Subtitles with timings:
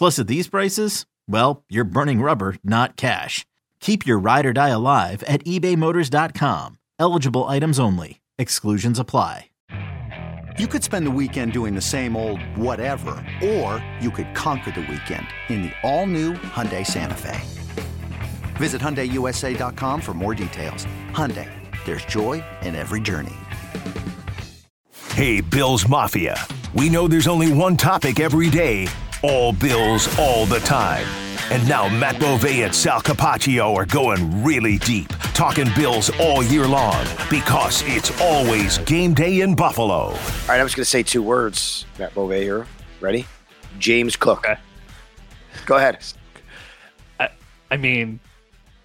[0.00, 3.44] Plus, at these prices, well, you're burning rubber, not cash.
[3.80, 6.78] Keep your ride or die alive at ebaymotors.com.
[6.98, 8.22] Eligible items only.
[8.38, 9.50] Exclusions apply.
[10.58, 13.10] You could spend the weekend doing the same old whatever,
[13.42, 17.38] or you could conquer the weekend in the all-new Hyundai Santa Fe.
[18.56, 20.86] Visit HyundaiUSA.com for more details.
[21.12, 21.50] Hyundai,
[21.84, 23.36] there's joy in every journey.
[25.12, 26.42] Hey, Bills Mafia.
[26.74, 28.88] We know there's only one topic every day
[29.22, 31.06] all Bills, all the time.
[31.50, 36.66] And now Matt Bove and Sal Capaccio are going really deep, talking Bills all year
[36.66, 39.94] long because it's always game day in Buffalo.
[39.94, 40.12] All
[40.48, 42.66] right, I'm just going to say two words, Matt Bove here.
[43.00, 43.26] Ready?
[43.78, 44.38] James Cook.
[44.40, 44.60] Okay.
[45.66, 45.98] Go ahead.
[47.18, 47.30] I,
[47.70, 48.20] I mean,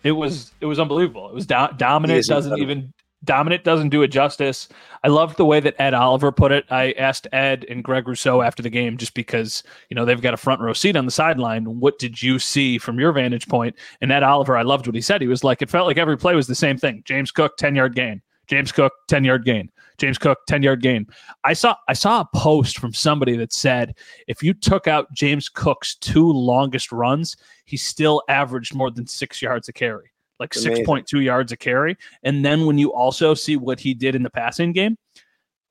[0.03, 1.29] it was it was unbelievable.
[1.29, 2.25] It was do- dominant.
[2.25, 2.61] Doesn't incredible.
[2.61, 2.93] even
[3.25, 4.69] dominant doesn't do it justice.
[5.03, 6.65] I loved the way that Ed Oliver put it.
[6.69, 10.33] I asked Ed and Greg Rousseau after the game just because, you know, they've got
[10.33, 11.79] a front row seat on the sideline.
[11.79, 13.75] What did you see from your vantage point?
[14.01, 15.21] And Ed Oliver, I loved what he said.
[15.21, 17.01] He was like, it felt like every play was the same thing.
[17.05, 18.21] James Cook, 10 yard gain.
[18.47, 19.69] James Cook, 10 yard gain.
[19.97, 21.07] James Cook, 10 yard gain.
[21.43, 23.95] I saw I saw a post from somebody that said
[24.27, 29.41] if you took out James Cook's two longest runs, he still averaged more than six
[29.41, 31.97] yards a carry like 6.2 yards a carry.
[32.23, 34.97] And then when you also see what he did in the passing game,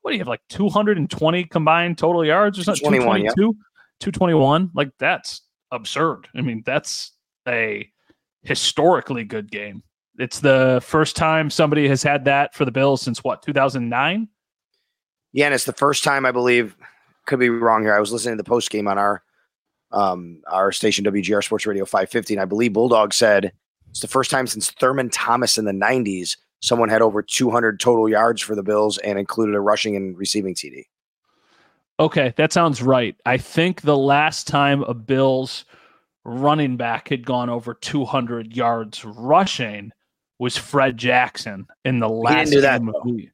[0.01, 2.83] what do you have like 220 combined total yards or something?
[2.83, 3.51] 222, yeah.
[3.99, 4.71] 221.
[4.73, 6.27] Like that's absurd.
[6.35, 7.11] I mean, that's
[7.47, 7.89] a
[8.43, 9.83] historically good game.
[10.17, 14.27] It's the first time somebody has had that for the Bills since what, 2009?
[15.33, 16.75] Yeah, and it's the first time I believe.
[17.25, 17.95] Could be wrong here.
[17.95, 19.23] I was listening to the post game on our
[19.91, 23.51] um, our station WGR Sports Radio 550, and I believe Bulldog said
[23.95, 28.09] it's the first time since Thurman Thomas in the 90s someone had over 200 total
[28.09, 30.83] yards for the Bills and included a rushing and receiving TD.
[31.97, 33.15] Okay, that sounds right.
[33.25, 35.63] I think the last time a Bills
[36.25, 39.93] running back had gone over 200 yards rushing
[40.39, 43.29] was Fred Jackson in the last game that, of the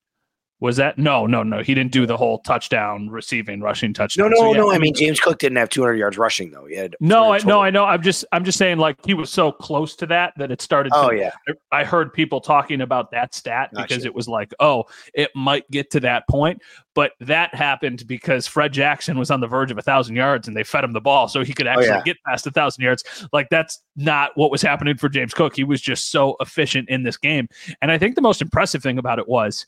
[0.61, 1.63] was that no, no, no?
[1.63, 4.29] He didn't do the whole touchdown, receiving, rushing touchdown.
[4.29, 4.71] No, no, so, yeah, no.
[4.71, 6.67] I mean, James Cook didn't have 200 yards rushing though.
[6.67, 7.83] He had no, I no, I know.
[7.83, 10.91] I'm just, I'm just saying, like he was so close to that that it started.
[10.95, 11.31] Oh to, yeah.
[11.71, 13.87] I heard people talking about that stat gotcha.
[13.87, 14.85] because it was like, oh,
[15.15, 16.61] it might get to that point,
[16.93, 20.55] but that happened because Fred Jackson was on the verge of a thousand yards and
[20.55, 22.03] they fed him the ball so he could oh, actually oh, yeah.
[22.03, 23.03] get past a thousand yards.
[23.33, 25.55] Like that's not what was happening for James Cook.
[25.55, 27.47] He was just so efficient in this game,
[27.81, 29.65] and I think the most impressive thing about it was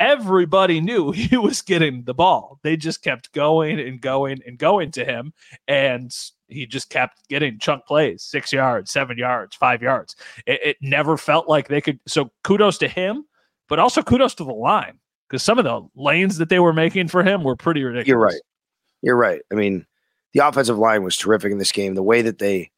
[0.00, 2.58] everybody knew he was getting the ball.
[2.62, 5.32] They just kept going and going and going to him.
[5.68, 6.12] And
[6.48, 10.16] he just kept getting chunk plays six yards, seven yards, five yards.
[10.46, 12.00] It, it never felt like they could.
[12.08, 13.24] So kudos to him,
[13.68, 17.06] but also kudos to the line because some of the lanes that they were making
[17.06, 18.08] for him were pretty ridiculous.
[18.08, 18.40] You're right.
[19.02, 19.42] You're right.
[19.52, 19.86] I mean,
[20.32, 21.94] the offensive line was terrific in this game.
[21.94, 22.70] The way that they,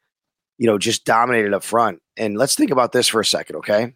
[0.59, 2.01] you know, just dominated up front.
[2.17, 3.95] And let's think about this for a second, okay?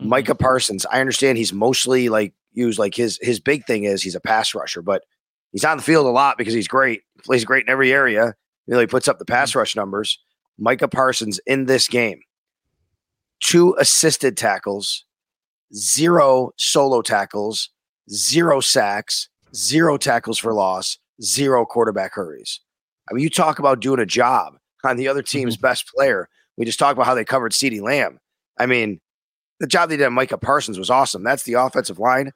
[0.00, 0.08] Mm-hmm.
[0.08, 4.14] Micah Parsons, I understand he's mostly like used like his his big thing is he's
[4.14, 5.04] a pass rusher, but
[5.52, 7.02] he's on the field a lot because he's great.
[7.14, 8.34] He plays great in every area.
[8.66, 9.60] You know, he puts up the pass mm-hmm.
[9.60, 10.18] rush numbers.
[10.58, 12.20] Micah Parsons in this game,
[13.40, 15.04] two assisted tackles,
[15.74, 17.70] zero solo tackles,
[18.10, 22.60] zero sacks, zero tackles for loss, zero quarterback hurries.
[23.10, 25.62] I mean, you talk about doing a job on the other team's mm-hmm.
[25.62, 26.28] best player.
[26.56, 28.18] We just talked about how they covered CeeDee Lamb.
[28.58, 29.00] I mean,
[29.60, 31.24] the job they did on Micah Parsons was awesome.
[31.24, 32.32] That's the offensive line.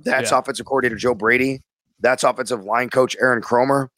[0.00, 0.38] That's Yeah.
[0.38, 1.62] offensive coordinator Joe Brady.
[2.00, 3.88] That's offensive line coach Aaron Kromer.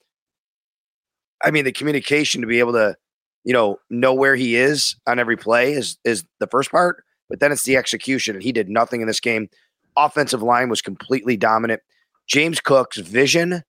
[1.44, 2.96] I mean, the communication to be able to,
[3.44, 7.40] you know, know where he is on every play is is the first part, but
[7.40, 9.48] then it's the execution, and he did nothing in this game.
[9.96, 11.82] Offensive line was completely dominant.
[12.26, 13.62] James Cook's vision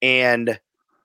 [0.00, 0.58] and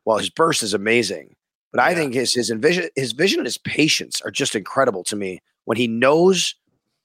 [0.05, 1.35] well, his burst is amazing,
[1.71, 5.15] but I think his his vision, his vision and his patience are just incredible to
[5.15, 5.41] me.
[5.65, 6.55] When he knows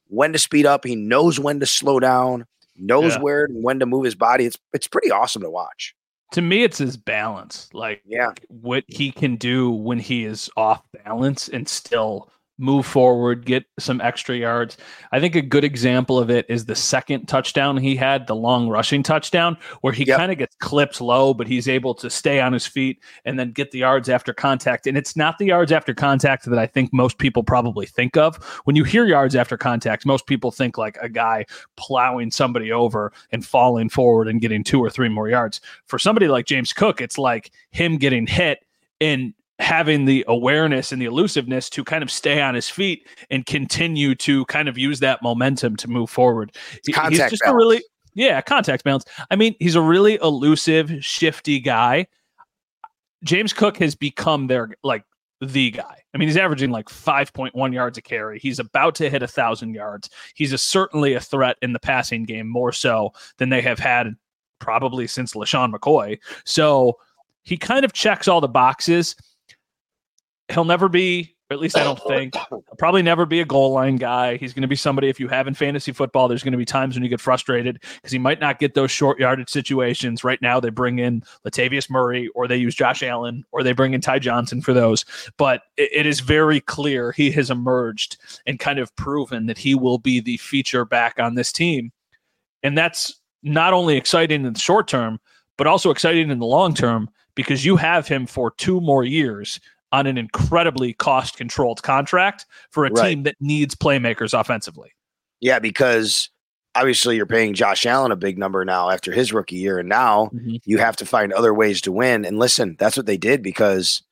[0.09, 2.47] when to speed up, he knows when to slow down,
[2.77, 3.21] knows Yeah.
[3.21, 4.47] where and when to move his body.
[4.47, 5.95] It's it's pretty awesome to watch.
[6.33, 7.69] To me, it's his balance.
[7.73, 8.33] Like Yeah.
[8.49, 14.01] what he can do when he is off balance and still move forward, get some
[14.01, 14.77] extra yards.
[15.11, 18.69] I think a good example of it is the second touchdown he had, the long
[18.69, 20.19] rushing touchdown, where he Yep.
[20.19, 23.51] kind of gets clipped low, but he's able to stay on his feet and then
[23.53, 24.87] get the yards after contact.
[24.87, 28.37] And it's not the yards after contact that I think most people probably think of.
[28.65, 31.47] When you hear yards after contact, most people think like a guy
[31.77, 35.61] plowing somebody over and falling forward and getting two or three more yards.
[35.87, 38.65] For somebody like James Cook, it's like him getting hit
[39.01, 43.47] and having the awareness and the elusiveness to kind of stay on his feet and
[43.47, 46.57] continue to kind of use that momentum to move forward.
[46.73, 47.57] He- he's Contact just a balance.
[47.57, 47.83] really
[48.15, 49.05] yeah, contact balance.
[49.31, 52.07] I mean, he's a really elusive, shifty guy.
[53.25, 55.05] James Cook has become their like
[55.41, 55.97] the guy.
[56.15, 58.39] I mean, he's averaging like 5.1 yards a carry.
[58.39, 60.11] He's about to hit a thousand yards.
[60.35, 64.15] He's a, certainly a threat in the passing game, more so than they have had
[64.59, 66.19] probably since LeSean McCoy.
[66.45, 66.99] So
[67.45, 69.17] he kind of checks all the boxes.
[70.53, 73.73] He'll never be, or at least I don't think, he'll probably never be a goal
[73.73, 74.37] line guy.
[74.37, 76.65] He's going to be somebody, if you have in fantasy football, there's going to be
[76.65, 80.25] times when you get frustrated because he might not get those short yardage situations.
[80.25, 83.95] Right now, they bring in Latavius Murray or they use Josh Allen or they bring
[83.95, 85.05] in Ty Johnson for those.
[85.37, 89.75] But it, it is very clear he has emerged and kind of proven that he
[89.75, 91.93] will be the feature back on this team.
[92.63, 95.19] And that's not only exciting in the short term,
[95.59, 99.61] but also exciting in the long term because you have him for two more years
[99.93, 103.11] on an incredibly cost controlled contract for a Right.
[103.11, 104.91] team that needs playmakers offensively.
[105.41, 106.31] Yeah, because
[106.75, 110.31] obviously you're paying Josh Allen a big number now after his rookie year, and now
[110.35, 110.57] mm-hmm.
[110.65, 112.25] you have to find other ways to win.
[112.25, 114.03] And listen, that's what they did because,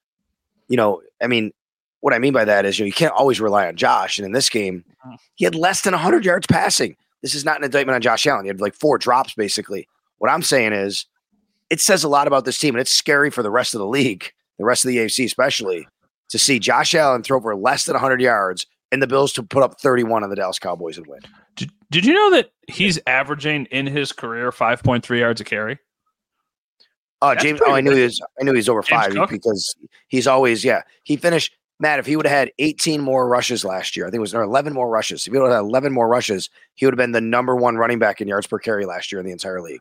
[0.69, 1.53] you know, I mean,
[2.01, 4.19] what I mean by that is you know you can't always rely on Josh.
[4.19, 5.17] And in this game, uh-huh.
[5.35, 6.97] he had less than 100 yards passing.
[7.23, 8.45] This is not an indictment on Josh Allen.
[8.45, 9.87] He had like four drops basically.
[10.19, 11.07] What I'm saying is,
[11.71, 13.87] it says a lot about this team, and it's scary for the rest of the
[13.87, 15.89] league, the rest of the AFC especially,
[16.29, 19.63] to see Josh Allen throw for less than 100 yards and the Bills to put
[19.63, 21.21] up 31 on the Dallas Cowboys and win.
[21.57, 25.79] Did, did you know that he's averaging in his career 5.3 yards a carry?
[27.23, 27.61] Uh, That's James.
[27.67, 28.21] Oh, I knew he was.
[28.41, 29.31] I knew he was over James five Cook?
[29.31, 29.75] because
[30.09, 30.65] he's always.
[30.65, 31.55] Yeah, he finished.
[31.79, 34.35] Matt, if he would have had 18 more rushes last year, I think it was
[34.35, 35.27] or 11 more rushes.
[35.27, 37.77] If he would have had 11 more rushes, he would have been the number one
[37.77, 39.81] running back in yards per carry last year in the entire league.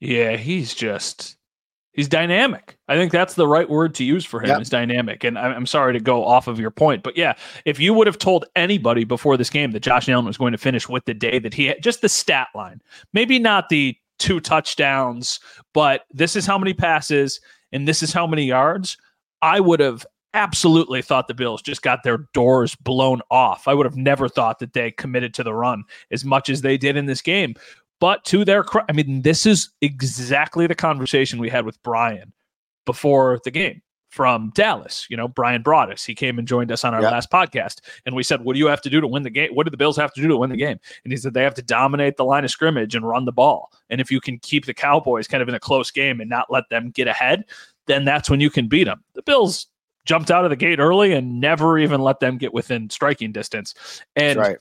[0.00, 1.36] Yeah, he's just
[1.92, 2.78] he's dynamic.
[2.86, 4.60] I think that's the right word to use for him Yep.
[4.60, 5.24] is dynamic.
[5.24, 7.34] And I- I'm sorry to go off of your point, but yeah,
[7.64, 10.58] if you would have told anybody before this game that Josh Allen was going to
[10.58, 12.80] finish with the day that he had, just the stat line,
[13.12, 15.40] maybe not the two touchdowns,
[15.74, 17.40] but this is how many passes
[17.72, 18.96] and this is how many yards,
[19.42, 23.66] I would have absolutely thought the Bills just got their doors blown off.
[23.66, 25.82] I would have never thought that they committed to the run
[26.12, 27.54] as much as they did in this game.
[28.00, 32.32] But to their credit, I mean, this is exactly the conversation we had with Brian
[32.86, 35.06] before the game from Dallas.
[35.10, 36.04] You know, Brian brought us.
[36.04, 37.12] He came and joined us on our Yep.
[37.12, 37.80] last podcast.
[38.06, 39.50] And we said, What do you have to do to win the game?
[39.52, 40.78] What do the Bills have to do to win the game?
[41.04, 43.70] And he said, They have to dominate the line of scrimmage and run the ball.
[43.90, 46.50] And if you can keep the Cowboys kind of in a close game and not
[46.50, 47.44] let them get ahead,
[47.86, 49.02] then that's when you can beat them.
[49.14, 49.66] The Bills
[50.04, 53.74] jumped out of the gate early and never even let them get within striking distance.
[54.16, 54.56] And right.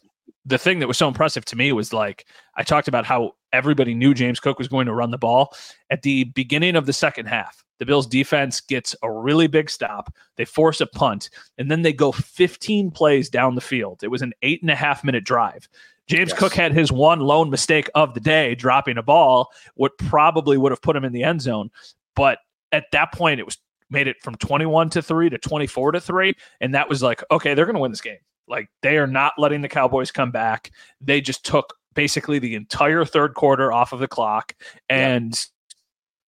[0.48, 2.26] The thing that was so impressive to me was like
[2.56, 5.54] I talked about how everybody knew James Cook was going to run the ball
[5.90, 7.64] at the beginning of the second half.
[7.80, 10.14] The Bills defense gets a really big stop.
[10.36, 14.04] They force a punt, and then they go 15 plays down the field.
[14.04, 15.68] It was an eight and a half minute drive.
[16.08, 16.40] James Yes.
[16.40, 20.72] Cook had his one lone mistake of the day, dropping a ball, what probably would
[20.72, 21.70] have put him in the end zone.
[22.16, 22.40] But
[22.72, 23.58] at that point, it was
[23.90, 26.36] made it from 21 to 3 to 24 to 3.
[26.62, 28.18] And that was like, okay, they're going to win this game.
[28.48, 30.72] Like they are not letting the Cowboys come back.
[31.02, 34.54] They just took basically the entire third quarter off of the clock
[34.88, 35.38] and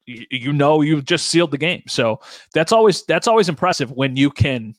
[0.05, 1.83] you, you know you've just sealed the game.
[1.88, 2.19] So
[2.53, 4.75] that's always that's always impressive when you can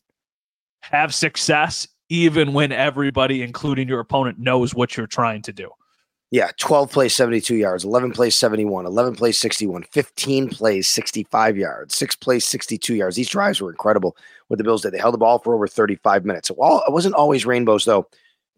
[0.82, 5.70] have success even when everybody including your opponent knows what you're trying to do.
[6.32, 11.96] Yeah, 12 plays 72 yards, 11 plays 71, 11 plays 61, 15 plays 65 yards,
[11.96, 13.16] 6 plays 62 yards.
[13.16, 14.92] These drives were incredible what the Bills did.
[14.92, 16.46] They held the ball for over 35 minutes.
[16.48, 16.54] So,
[16.86, 18.06] it wasn't always rainbows though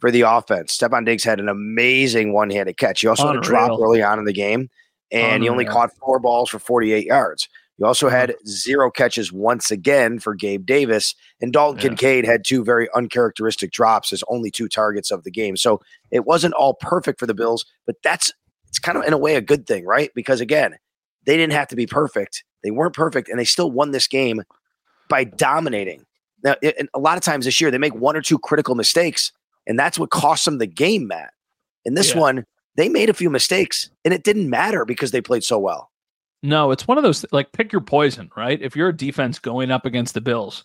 [0.01, 0.77] for the offense.
[0.77, 3.01] Stefon Diggs had an amazing one-handed catch.
[3.01, 3.37] He also Unreal.
[3.43, 4.69] had a drop early on in the game
[5.11, 5.43] and Unreal.
[5.43, 7.49] he only caught four balls for 48 yards.
[7.79, 8.49] You also had mm-hmm.
[8.49, 11.89] zero catches once again for Gabe Davis, and Dalton yeah.
[11.89, 15.57] Kincaid had two very uncharacteristic drops as only two targets of the game.
[15.57, 18.33] So it wasn't all perfect for the Bills, but that's
[18.69, 20.11] it's kind of in a way a good thing, right?
[20.15, 20.77] Because again,
[21.27, 22.45] they didn't have to be perfect.
[22.63, 24.43] They weren't perfect, and they still won this game
[25.09, 26.05] by dominating.
[26.43, 29.33] Now, it, a lot of times this year, they make one or two critical mistakes,
[29.67, 31.33] and that's what cost them the game, Matt.
[31.85, 32.21] In this yeah.
[32.21, 35.92] one, they made a few mistakes, and it didn't matter because they played so well.
[36.43, 38.61] No, it's one of those like pick your poison, right?
[38.61, 40.65] If you're a defense going up against the Bills,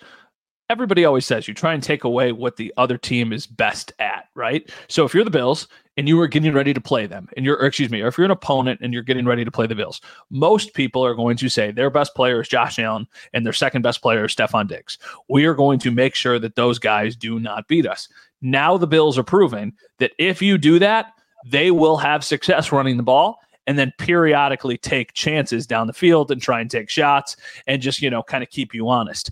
[0.69, 4.25] everybody always says you try and take away what the other team is best at,
[4.35, 4.69] right?
[4.87, 7.63] So if you're the Bills and you are getting ready to play them, and you're,
[7.63, 10.01] excuse me, or if you're an opponent and you're getting ready to play the Bills,
[10.29, 13.83] most people are going to say their best player is Josh Allen and their second
[13.83, 14.97] best player is Stefon Diggs.
[15.29, 18.09] We are going to make sure that those guys do not beat us.
[18.41, 21.13] Now the Bills are proving that if you do that,
[21.45, 26.31] they will have success running the ball and then periodically take chances down the field
[26.31, 27.35] and try and take shots
[27.67, 29.29] and just, you know, kind of keep you honest.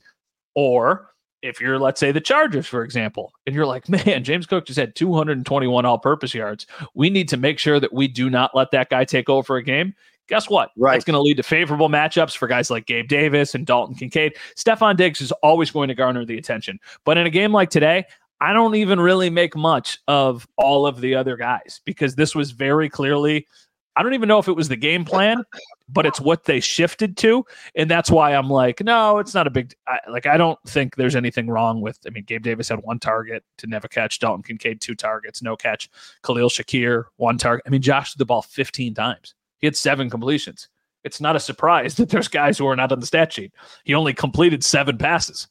[0.53, 1.09] Or
[1.41, 4.79] if you're, let's say, the Chargers, for example, and you're like, man, James Cook just
[4.79, 6.67] had 221 all purpose yards.
[6.93, 9.63] We need to make sure that we do not let that guy take over a
[9.63, 9.95] game.
[10.27, 10.71] Guess what?
[10.75, 10.93] Right.
[10.93, 14.35] That's going to lead to favorable matchups for guys like Gabe Davis and Dalton Kincaid.
[14.57, 16.79] Stefon Diggs is always going to garner the attention.
[17.03, 18.05] But in a game like today,
[18.41, 22.51] I don't even really make much of all of the other guys because this was
[22.51, 23.47] very clearly
[23.95, 25.43] I don't even know if it was the game plan,
[25.87, 29.49] but it's what they shifted to, and that's why I'm like, no, it's not a
[29.49, 29.73] big.
[29.87, 31.99] I, like I don't think there's anything wrong with.
[32.05, 34.19] I mean, Gabe Davis had one target to never catch.
[34.19, 35.89] Dalton Kincaid two targets, no catch.
[36.23, 37.63] Khalil Shakir one target.
[37.65, 39.33] I mean, Josh threw the ball 15 times.
[39.59, 40.67] He had seven completions.
[41.03, 43.53] It's not a surprise that there's guys who are not on the stat sheet.
[43.83, 45.47] He only completed seven passes,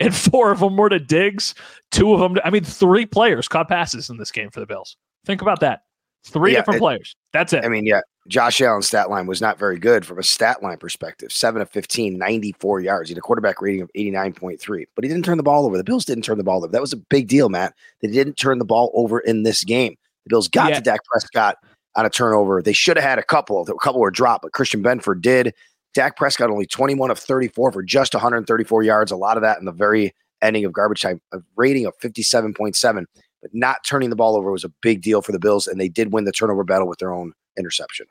[0.00, 1.54] and four of them were to Diggs.
[1.90, 2.40] Two of them.
[2.44, 4.96] I mean, three players caught passes in this game for the Bills.
[5.26, 5.83] Think about that.
[6.24, 7.16] Three yeah, different it, players.
[7.32, 7.64] That's it.
[7.64, 10.78] I mean, yeah, Josh Allen's stat line was not very good from a stat line
[10.78, 11.30] perspective.
[11.30, 13.08] Seven of 15, 94 yards.
[13.10, 15.76] He had a quarterback rating of 89.3, but he didn't turn the ball over.
[15.76, 16.68] The Bills didn't turn the ball over.
[16.68, 17.74] That was a big deal, Matt.
[18.00, 19.96] They didn't turn the ball over in this game.
[20.24, 20.76] The Bills got yeah.
[20.76, 21.56] to Dak Prescott
[21.96, 22.62] on a turnover.
[22.62, 23.60] They should have had a couple.
[23.60, 25.54] A couple were dropped, but Christian Benford did.
[25.92, 29.12] Dak Prescott only 21 of 34 for just 134 yards.
[29.12, 31.20] A lot of that in the very ending of garbage time.
[31.32, 33.04] A rating of 57.7
[33.44, 35.88] but not turning the ball over was a big deal for the Bills, and they
[35.90, 38.06] did win the turnover battle with their own interception.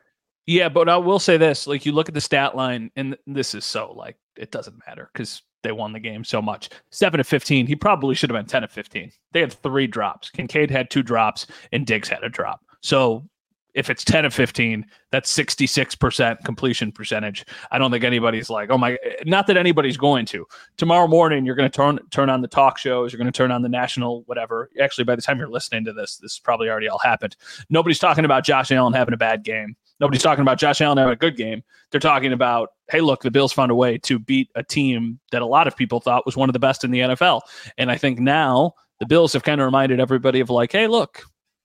[0.46, 3.56] Yeah, but I will say this: like you look at the stat line, and this
[3.56, 6.70] is so like it doesn't matter because they won the game so much.
[6.92, 7.66] Seven of fifteen.
[7.66, 9.12] He probably should have been ten of fifteen.
[9.32, 10.30] They had three drops.
[10.30, 12.62] Kincaid had two drops, and Diggs had a drop.
[12.84, 13.28] So
[13.74, 17.46] if it's 10 of 15, that's 66% completion percentage.
[17.72, 20.46] I don't think anybody's like, oh my, not that anybody's going to.
[20.78, 23.52] Tomorrow morning, you're going to turn turn on the talk shows, you're going to turn
[23.52, 24.70] on the national whatever.
[24.82, 27.36] Actually, by the time you're listening to this, this probably already all happened.
[27.70, 29.76] Nobody's talking about Josh Allen having a bad game.
[30.00, 31.64] Nobody's talking about Josh Allen having a good game.
[31.92, 35.42] They're talking about, hey, look, the Bills found a way to beat a team that
[35.42, 37.42] a lot of people thought was one of the best in the NFL.
[37.78, 41.24] And I think now the Bills have kind of reminded everybody of like, hey, look,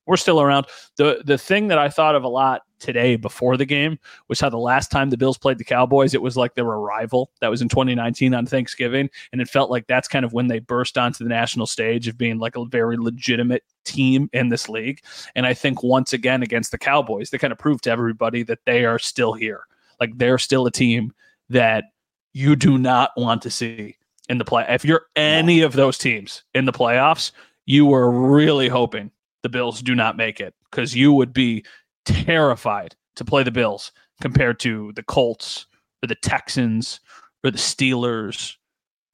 [0.08, 0.66] we're still around.
[0.96, 3.98] The the thing that I thought of a lot today before the game
[4.28, 6.74] was how the last time the Bills played the Cowboys, it was like they were
[6.74, 7.30] a rival.
[7.40, 9.10] That was in 2019 on Thanksgiving.
[9.32, 12.16] And it felt like that's kind of when they burst onto the national stage of
[12.16, 15.00] being like a very legitimate team in this league.
[15.34, 18.60] And I think once again against the Cowboys, they kind of proved to everybody that
[18.64, 19.66] they are still here.
[20.00, 21.12] Like they're still a team
[21.50, 21.84] that
[22.32, 23.96] you do not want to see
[24.28, 24.64] in the play.
[24.68, 27.32] If you're any of those teams in the playoffs,
[27.66, 29.10] you were really hoping
[29.48, 31.64] the Bills do not make it because you would be
[32.04, 35.66] terrified to play the Bills compared to the Colts
[36.02, 37.00] or the Texans
[37.42, 38.56] or the Steelers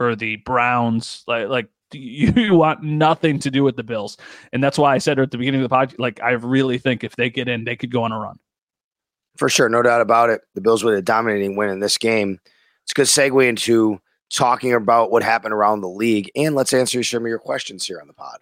[0.00, 1.22] or the Browns.
[1.28, 4.16] Like, like you want nothing to do with the Bills.
[4.52, 7.04] And that's why I said at the beginning of the podcast, like, I really think
[7.04, 8.38] if they get in, they could go on a run.
[9.36, 9.68] For sure.
[9.68, 10.40] No doubt about it.
[10.54, 12.40] The Bills with a dominating win in this game.
[12.82, 14.00] It's a good segue into
[14.32, 16.30] talking about what happened around the league.
[16.34, 18.40] And let's answer some of your questions here on the pod.